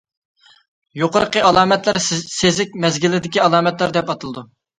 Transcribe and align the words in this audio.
يۇقىرىقى 1.01 1.43
ئالامەتلەر 1.49 1.99
سېزىك 2.07 2.73
مەزگىلىدىكى 2.87 3.45
ئالامەتلەر 3.45 3.95
دەپ 4.01 4.13
ئاتىلىدۇ. 4.17 4.47